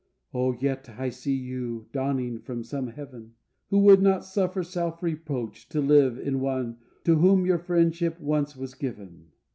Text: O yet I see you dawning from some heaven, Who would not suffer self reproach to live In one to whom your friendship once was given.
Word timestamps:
O 0.33 0.53
yet 0.53 0.89
I 0.97 1.09
see 1.11 1.35
you 1.35 1.87
dawning 1.91 2.39
from 2.39 2.63
some 2.63 2.87
heaven, 2.87 3.35
Who 3.69 3.77
would 3.81 4.01
not 4.01 4.25
suffer 4.25 4.63
self 4.63 5.03
reproach 5.03 5.69
to 5.69 5.79
live 5.79 6.17
In 6.17 6.39
one 6.39 6.77
to 7.03 7.17
whom 7.17 7.45
your 7.45 7.59
friendship 7.59 8.19
once 8.19 8.55
was 8.57 8.73
given. 8.73 9.27